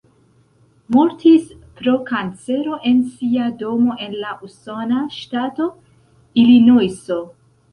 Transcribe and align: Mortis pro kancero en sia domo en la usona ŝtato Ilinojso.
Mortis 0.95 1.43
pro 1.81 1.93
kancero 2.07 2.79
en 2.93 3.03
sia 3.11 3.51
domo 3.59 3.99
en 4.07 4.17
la 4.25 4.33
usona 4.49 5.05
ŝtato 5.19 5.69
Ilinojso. 6.47 7.21